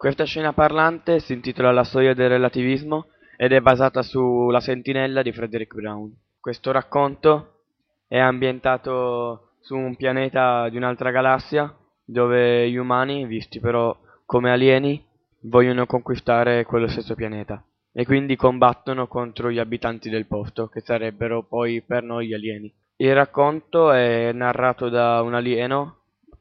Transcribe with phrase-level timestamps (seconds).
[0.00, 5.30] Questa scena parlante si intitola La storia del relativismo ed è basata sulla Sentinella di
[5.30, 6.10] Frederick Brown.
[6.40, 7.64] Questo racconto
[8.08, 13.94] è ambientato su un pianeta di un'altra galassia dove gli umani, visti però
[14.24, 15.04] come alieni,
[15.40, 17.62] vogliono conquistare quello stesso pianeta
[17.92, 22.72] e quindi combattono contro gli abitanti del posto, che sarebbero poi per noi gli alieni.
[22.96, 25.99] Il racconto è narrato da un alieno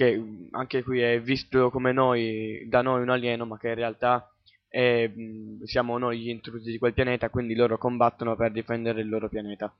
[0.00, 4.32] che anche qui è visto come noi, da noi un alieno, ma che in realtà
[4.66, 5.12] è,
[5.64, 9.70] siamo noi gli intrusi di quel pianeta, quindi loro combattono per difendere il loro pianeta.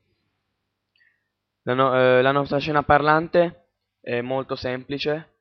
[1.62, 5.36] La, no, eh, la nostra scena parlante è molto semplice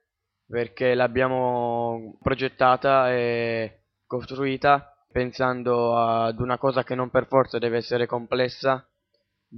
[0.47, 8.05] perché l'abbiamo progettata e costruita pensando ad una cosa che non per forza deve essere
[8.05, 8.87] complessa,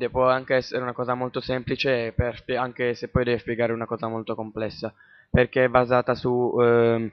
[0.09, 2.13] può anche essere una cosa molto semplice,
[2.57, 4.93] anche se poi deve spiegare una cosa molto complessa,
[5.29, 7.11] perché è basata su eh,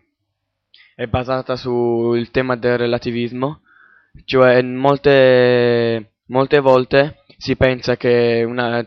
[0.94, 3.60] è basata sul tema del relativismo,
[4.24, 8.84] cioè molte, molte volte si pensa che una,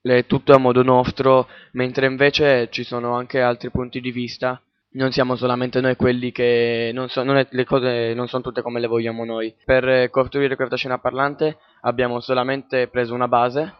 [0.00, 4.60] è tutto a modo nostro, mentre invece ci sono anche altri punti di vista
[4.96, 8.62] non siamo solamente noi quelli che non so, non è, le cose non sono tutte
[8.62, 9.54] come le vogliamo noi.
[9.62, 13.72] Per costruire questa scena parlante abbiamo solamente preso una base,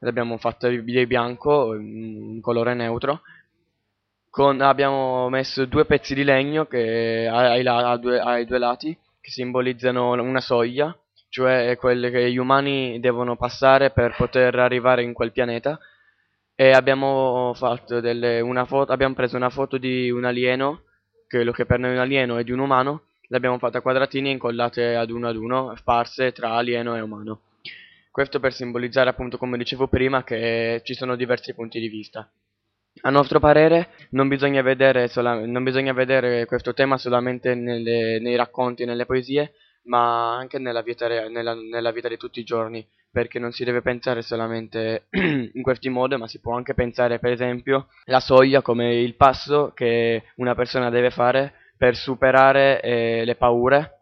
[0.00, 3.22] l'abbiamo fatta di bianco, un colore neutro,
[4.28, 9.30] con, abbiamo messo due pezzi di legno che, ai, ai, due, ai due lati che
[9.30, 10.94] simbolizzano una soglia,
[11.30, 15.78] cioè quelle che gli umani devono passare per poter arrivare in quel pianeta
[16.54, 17.54] e abbiamo,
[17.88, 20.82] delle, foto, abbiamo preso una foto di un alieno,
[21.26, 24.30] quello che per noi è un alieno e di un umano, l'abbiamo fatta a quadratini
[24.30, 27.40] incollate ad uno ad uno, sparse tra alieno e umano.
[28.14, 32.30] Questo per simbolizzare appunto, come dicevo prima, che ci sono diversi punti di vista.
[33.00, 38.84] A nostro parere non bisogna vedere, non bisogna vedere questo tema solamente nelle, nei racconti
[38.84, 39.54] nelle poesie,
[39.86, 43.82] ma anche nella vita, nella, nella vita di tutti i giorni, perché non si deve
[43.82, 48.94] pensare solamente in questi modi, ma si può anche pensare per esempio la soglia come
[48.94, 53.93] il passo che una persona deve fare per superare eh, le paure,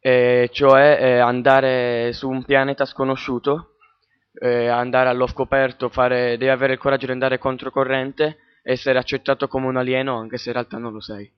[0.00, 3.76] eh, cioè eh, andare su un pianeta sconosciuto,
[4.32, 9.66] eh, andare allo scoperto, fare, devi avere il coraggio di andare controcorrente, essere accettato come
[9.66, 11.30] un alieno anche se in realtà non lo sei.